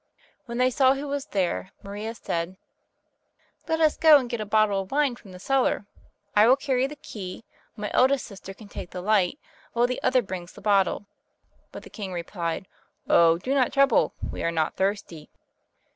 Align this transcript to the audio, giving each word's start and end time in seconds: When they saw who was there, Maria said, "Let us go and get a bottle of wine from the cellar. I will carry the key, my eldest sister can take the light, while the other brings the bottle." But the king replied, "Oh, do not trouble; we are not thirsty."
When 0.47 0.57
they 0.57 0.71
saw 0.71 0.95
who 0.95 1.07
was 1.07 1.27
there, 1.27 1.73
Maria 1.83 2.15
said, 2.15 2.57
"Let 3.67 3.79
us 3.79 3.97
go 3.97 4.17
and 4.17 4.27
get 4.27 4.41
a 4.41 4.47
bottle 4.47 4.81
of 4.81 4.91
wine 4.91 5.15
from 5.15 5.31
the 5.31 5.37
cellar. 5.37 5.85
I 6.35 6.47
will 6.47 6.55
carry 6.55 6.87
the 6.87 6.95
key, 6.95 7.43
my 7.75 7.91
eldest 7.93 8.25
sister 8.25 8.55
can 8.55 8.67
take 8.67 8.89
the 8.89 9.01
light, 9.01 9.37
while 9.73 9.85
the 9.85 10.01
other 10.01 10.23
brings 10.23 10.53
the 10.53 10.59
bottle." 10.61 11.05
But 11.71 11.83
the 11.83 11.91
king 11.91 12.13
replied, 12.13 12.67
"Oh, 13.07 13.37
do 13.37 13.53
not 13.53 13.71
trouble; 13.71 14.15
we 14.31 14.41
are 14.43 14.49
not 14.51 14.75
thirsty." 14.75 15.29